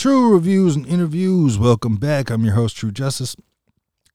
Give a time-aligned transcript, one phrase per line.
[0.00, 1.58] True Reviews and Interviews.
[1.58, 2.30] Welcome back.
[2.30, 3.36] I'm your host, True Justice.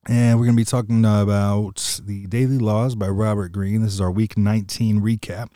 [0.08, 3.82] And we're going to be talking about the Daily Laws by Robert Greene.
[3.82, 5.50] This is our week 19 recap.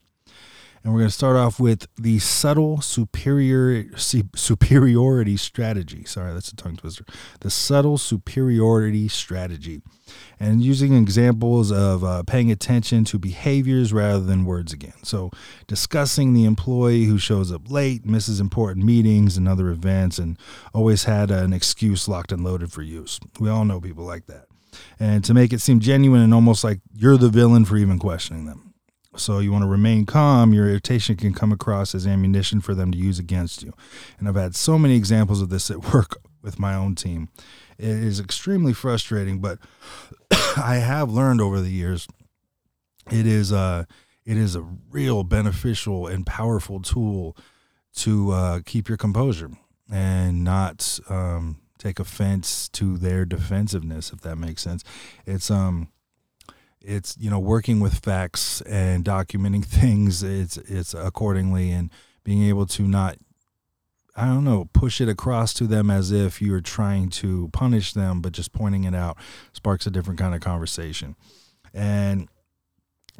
[0.82, 6.04] And we're going to start off with the subtle superior superiority strategy.
[6.04, 7.04] Sorry, that's a tongue twister.
[7.40, 9.82] The subtle superiority strategy.
[10.40, 14.94] And using examples of uh, paying attention to behaviors rather than words again.
[15.04, 15.30] So,
[15.66, 20.38] discussing the employee who shows up late, misses important meetings and other events, and
[20.72, 23.20] always had an excuse locked and loaded for use.
[23.38, 24.46] We all know people like that.
[24.98, 28.46] And to make it seem genuine and almost like you're the villain for even questioning
[28.46, 28.69] them.
[29.16, 30.52] So you want to remain calm.
[30.52, 33.72] Your irritation can come across as ammunition for them to use against you.
[34.18, 37.28] And I've had so many examples of this at work with my own team.
[37.76, 39.58] It is extremely frustrating, but
[40.56, 42.06] I have learned over the years
[43.10, 43.84] it is a uh,
[44.26, 47.36] it is a real beneficial and powerful tool
[47.96, 49.50] to uh, keep your composure
[49.90, 54.84] and not um, take offense to their defensiveness, if that makes sense.
[55.26, 55.88] It's um
[56.82, 61.90] it's you know working with facts and documenting things it's it's accordingly and
[62.24, 63.16] being able to not
[64.16, 68.20] I don't know, push it across to them as if you're trying to punish them,
[68.20, 69.16] but just pointing it out
[69.52, 71.16] sparks a different kind of conversation.
[71.72, 72.28] And,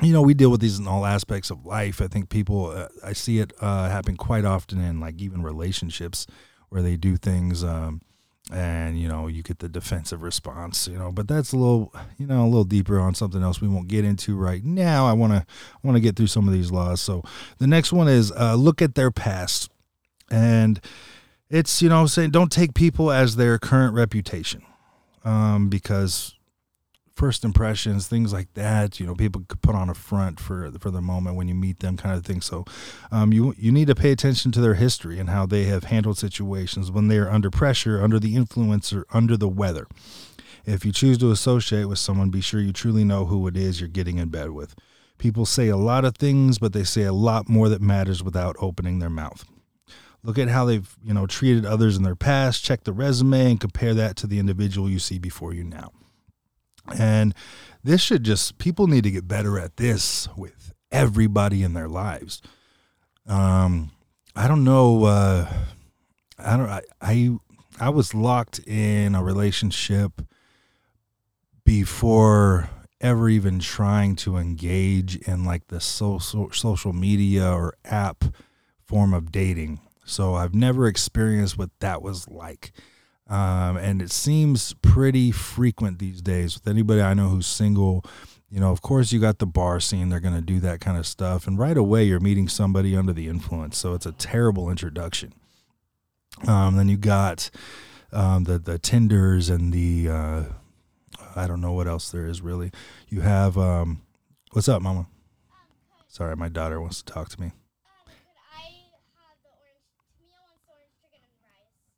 [0.03, 2.03] you know, we deal with these in all aspects of life.
[2.03, 6.27] I think people, uh, I see it uh, happen quite often in like even relationships
[6.69, 8.03] where they do things um,
[8.53, 12.27] and you know you get the defensive response you know but that's a little you
[12.27, 15.07] know a little deeper on something else we won't get into right now.
[15.07, 15.47] I want to
[15.83, 17.01] want to get through some of these laws.
[17.01, 17.23] So
[17.59, 19.71] the next one is uh, look at their past.
[20.31, 20.81] And
[21.49, 24.63] it's you know saying don't take people as their current reputation
[25.25, 26.35] um, because
[27.21, 28.99] first impressions, things like that.
[28.99, 31.81] You know, people could put on a front for for the moment when you meet
[31.81, 32.41] them, kind of thing.
[32.41, 32.65] So,
[33.13, 36.17] um, you you need to pay attention to their history and how they have handled
[36.17, 39.87] situations when they are under pressure, under the influence, or under the weather.
[40.65, 43.81] If you choose to associate with someone, be sure you truly know who it is
[43.81, 44.75] you're getting in bed with.
[45.19, 48.57] People say a lot of things, but they say a lot more that matters without
[48.61, 49.45] opening their mouth.
[50.23, 53.61] Look at how they've, you know, treated others in their past, check the resume and
[53.61, 55.93] compare that to the individual you see before you now.
[56.99, 57.35] And
[57.83, 62.43] this should just, people need to get better at this with everybody in their lives.
[63.27, 63.91] Um,
[64.35, 65.05] I don't know.
[65.05, 65.53] Uh,
[66.39, 67.37] I don't, I, I,
[67.79, 70.23] I was locked in a relationship
[71.65, 72.69] before
[73.01, 78.25] ever even trying to engage in like the social social media or app
[78.85, 79.81] form of dating.
[80.05, 82.73] So I've never experienced what that was like.
[83.31, 88.05] Um, and it seems pretty frequent these days with anybody I know who's single.
[88.51, 90.99] You know, of course, you got the bar scene, they're going to do that kind
[90.99, 91.47] of stuff.
[91.47, 93.79] And right away, you're meeting somebody under the influence.
[93.79, 95.33] So it's a terrible introduction.
[96.49, 97.51] Um, then you got
[98.13, 100.43] um, the, the Tinders and the, uh,
[101.37, 102.73] I don't know what else there is really.
[103.09, 104.03] You have, um,
[104.51, 105.07] what's up, Mama?
[106.09, 107.53] Sorry, my daughter wants to talk to me.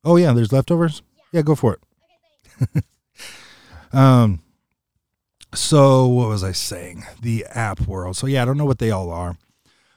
[0.05, 1.01] Oh, yeah, there's leftovers?
[1.33, 1.79] Yeah, go for
[2.75, 2.85] it.
[3.93, 4.43] Um,
[5.55, 7.05] so what was I saying?
[7.21, 8.17] The app world.
[8.17, 9.37] So yeah, I don't know what they all are.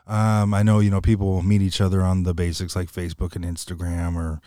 [0.07, 3.43] Um, I know you know people meet each other on the basics like Facebook and
[3.43, 4.39] Instagram or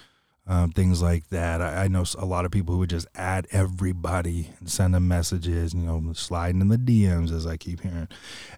[0.46, 1.60] um, things like that.
[1.60, 5.08] I, I, know a lot of people who would just add everybody and send them
[5.08, 5.74] messages.
[5.74, 8.08] You know, sliding in the DMs as I keep hearing,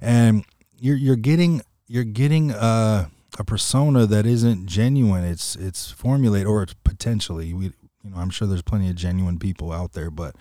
[0.01, 0.45] and
[0.79, 3.09] you're you're getting you're getting uh,
[3.39, 5.25] a persona that isn't genuine.
[5.25, 7.73] It's it's formulated or it's potentially we
[8.03, 10.37] you know, I'm sure there's plenty of genuine people out there, but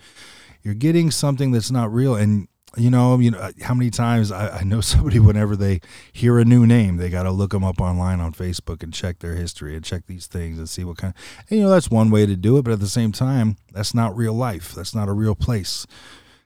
[0.62, 2.14] you're getting something that's not real.
[2.14, 5.80] And you know, you know how many times I, I know somebody whenever they
[6.12, 9.18] hear a new name, they got to look them up online on Facebook and check
[9.18, 11.14] their history and check these things and see what kind.
[11.14, 13.56] Of, and you know, that's one way to do it, but at the same time,
[13.72, 14.74] that's not real life.
[14.74, 15.86] That's not a real place.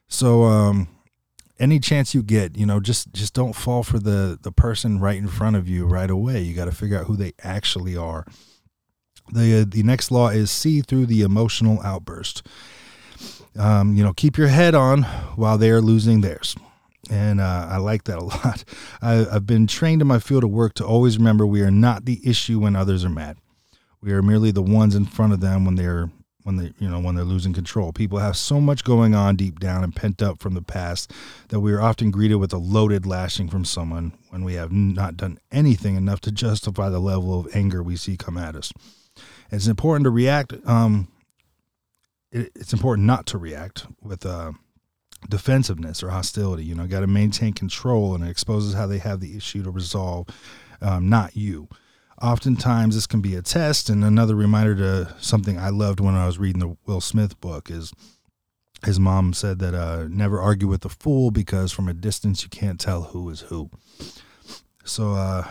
[0.08, 0.88] So, um,
[1.58, 5.16] any chance you get, you know, just just don't fall for the the person right
[5.16, 6.40] in front of you right away.
[6.40, 8.26] You got to figure out who they actually are.
[9.32, 12.46] The uh, the next law is see through the emotional outburst.
[13.56, 15.04] Um, you know, keep your head on
[15.36, 16.56] while they are losing theirs.
[17.10, 18.64] And uh, I like that a lot.
[19.00, 22.04] I, have been trained in my field of work to always remember we are not
[22.04, 23.36] the issue when others are mad.
[24.00, 26.10] We are merely the ones in front of them when they're
[26.42, 27.92] when they you know when they're losing control.
[27.92, 31.10] People have so much going on deep down and pent up from the past
[31.48, 35.16] that we are often greeted with a loaded lashing from someone when we have not
[35.16, 38.72] done anything enough to justify the level of anger we see come at us.
[39.50, 40.54] It's important to react.
[40.66, 41.08] Um,
[42.32, 44.52] it, it's important not to react with uh,
[45.28, 46.64] defensiveness or hostility.
[46.64, 49.70] You know, got to maintain control, and it exposes how they have the issue to
[49.70, 50.28] resolve,
[50.80, 51.68] um, not you.
[52.22, 56.26] Oftentimes, this can be a test, and another reminder to something I loved when I
[56.26, 57.92] was reading the Will Smith book is
[58.84, 62.48] his mom said that uh, never argue with a fool because from a distance you
[62.48, 63.70] can't tell who is who.
[64.84, 65.46] So uh,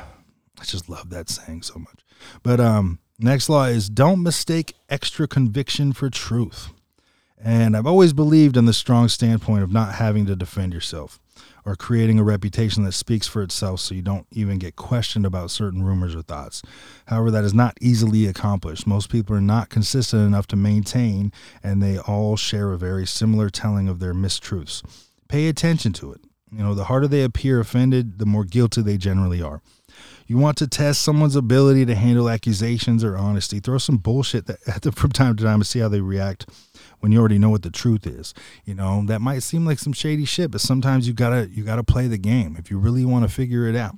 [0.60, 2.06] I just love that saying so much.
[2.44, 6.70] But um, next law is don't mistake extra conviction for truth.
[7.42, 11.20] And I've always believed in the strong standpoint of not having to defend yourself
[11.66, 15.52] or creating a reputation that speaks for itself so you don't even get questioned about
[15.52, 16.62] certain rumors or thoughts.
[17.08, 18.86] However, that is not easily accomplished.
[18.86, 21.32] Most people are not consistent enough to maintain,
[21.62, 24.84] and they all share a very similar telling of their mistruths.
[25.28, 26.22] Pay attention to it.
[26.56, 29.62] You know, the harder they appear offended, the more guilty they generally are.
[30.28, 33.60] You want to test someone's ability to handle accusations or honesty.
[33.60, 36.48] Throw some bullshit at them from time to time and see how they react
[37.00, 38.34] when you already know what the truth is.
[38.66, 41.84] You know, that might seem like some shady shit, but sometimes you gotta you gotta
[41.84, 43.98] play the game if you really want to figure it out.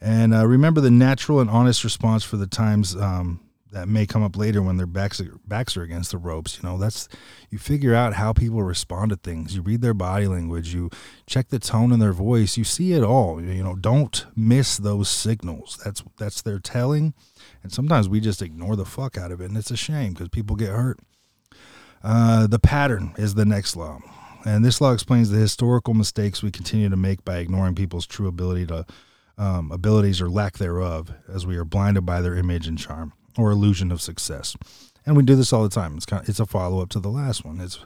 [0.00, 3.40] And uh, remember the natural and honest response for the times um,
[3.76, 6.56] that may come up later when their backs are, backs are against the ropes.
[6.56, 7.08] You know, that's
[7.50, 9.54] you figure out how people respond to things.
[9.54, 10.72] You read their body language.
[10.72, 10.88] You
[11.26, 12.56] check the tone in their voice.
[12.56, 13.38] You see it all.
[13.38, 15.78] You know, don't miss those signals.
[15.84, 17.12] That's that's their telling.
[17.62, 20.30] And sometimes we just ignore the fuck out of it, and it's a shame because
[20.30, 20.98] people get hurt.
[22.02, 24.00] Uh, the pattern is the next law.
[24.46, 28.28] And this law explains the historical mistakes we continue to make by ignoring people's true
[28.28, 28.86] ability to
[29.36, 33.50] um, abilities or lack thereof, as we are blinded by their image and charm or
[33.50, 34.56] illusion of success.
[35.04, 35.96] And we do this all the time.
[35.96, 37.60] It's kind of, it's a follow up to the last one.
[37.60, 37.78] It's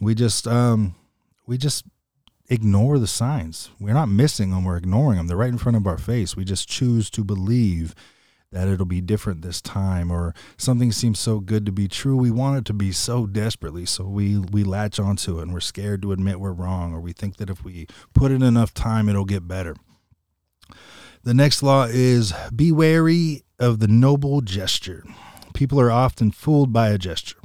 [0.00, 0.94] we just um,
[1.46, 1.84] we just
[2.48, 3.70] ignore the signs.
[3.78, 4.64] We're not missing them.
[4.64, 5.26] We're ignoring them.
[5.26, 6.36] They're right in front of our face.
[6.36, 7.94] We just choose to believe
[8.52, 12.30] that it'll be different this time or something seems so good to be true we
[12.30, 16.00] want it to be so desperately so we we latch onto it and we're scared
[16.00, 19.24] to admit we're wrong or we think that if we put in enough time it'll
[19.24, 19.74] get better
[21.24, 25.04] the next law is be wary of the noble gesture
[25.56, 27.38] people are often fooled by a gesture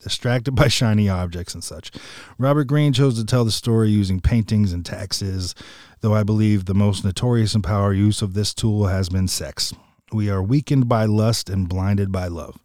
[0.00, 1.90] distracted by shiny objects and such.
[2.38, 5.54] Robert Greene chose to tell the story using paintings and taxes,
[6.00, 9.72] though I believe the most notorious and power use of this tool has been sex.
[10.12, 12.58] We are weakened by lust and blinded by love.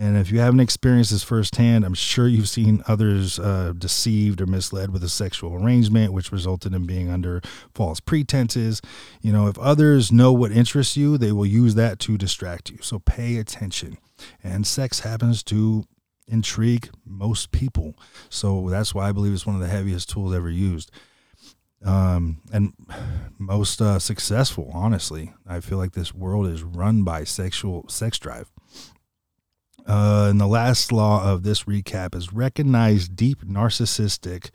[0.00, 4.46] And if you haven't experienced this firsthand, I'm sure you've seen others uh, deceived or
[4.46, 7.42] misled with a sexual arrangement, which resulted in being under
[7.74, 8.80] false pretenses.
[9.20, 12.78] You know, if others know what interests you, they will use that to distract you.
[12.80, 13.98] So pay attention.
[14.42, 15.84] And sex happens to
[16.26, 17.94] intrigue most people.
[18.30, 20.90] So that's why I believe it's one of the heaviest tools ever used
[21.84, 22.72] um, and
[23.38, 24.70] most uh, successful.
[24.72, 28.50] Honestly, I feel like this world is run by sexual sex drive.
[29.86, 34.50] Uh, and the last law of this recap is recognize deep narcissistic.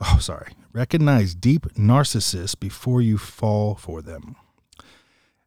[0.00, 0.52] Oh, sorry.
[0.72, 4.36] Recognize deep narcissists before you fall for them.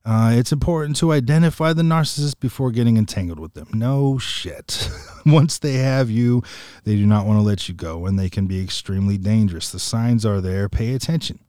[0.05, 3.67] Uh, it's important to identify the narcissist before getting entangled with them.
[3.73, 4.89] No shit.
[5.25, 6.41] Once they have you,
[6.83, 9.69] they do not want to let you go, and they can be extremely dangerous.
[9.69, 10.67] The signs are there.
[10.69, 11.39] Pay attention.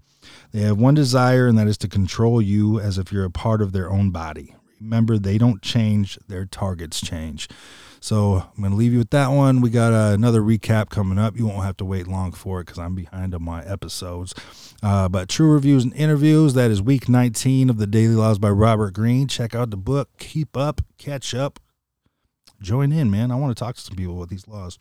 [0.53, 3.63] They have one desire, and that is to control you as if you're a part
[3.63, 4.55] of their own body.
[4.81, 7.49] Remember, they don't change, their targets change.
[8.01, 9.61] So I'm going to leave you with that one.
[9.61, 11.37] We got uh, another recap coming up.
[11.37, 14.35] You won't have to wait long for it because I'm behind on my episodes.
[14.83, 18.49] Uh, but True Reviews and Interviews, that is week 19 of the Daily Laws by
[18.49, 19.29] Robert Greene.
[19.29, 20.09] Check out the book.
[20.19, 21.61] Keep up, catch up,
[22.63, 23.31] join in, man.
[23.31, 24.79] I want to talk to some people with these laws.